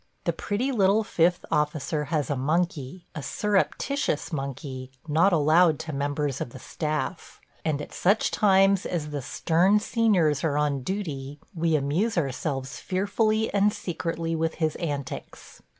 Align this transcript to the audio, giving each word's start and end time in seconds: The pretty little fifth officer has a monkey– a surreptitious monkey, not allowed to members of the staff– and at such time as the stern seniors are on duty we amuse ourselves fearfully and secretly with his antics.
The 0.23 0.33
pretty 0.33 0.71
little 0.71 1.03
fifth 1.03 1.45
officer 1.51 2.05
has 2.05 2.31
a 2.31 2.35
monkey– 2.35 3.05
a 3.15 3.21
surreptitious 3.21 4.33
monkey, 4.33 4.89
not 5.07 5.31
allowed 5.31 5.77
to 5.81 5.93
members 5.93 6.41
of 6.41 6.49
the 6.49 6.57
staff– 6.57 7.39
and 7.63 7.79
at 7.83 7.93
such 7.93 8.31
time 8.31 8.75
as 8.89 9.11
the 9.11 9.21
stern 9.21 9.79
seniors 9.79 10.43
are 10.43 10.57
on 10.57 10.81
duty 10.81 11.39
we 11.53 11.75
amuse 11.75 12.17
ourselves 12.17 12.79
fearfully 12.79 13.53
and 13.53 13.73
secretly 13.73 14.35
with 14.35 14.55
his 14.55 14.75
antics. 14.77 15.61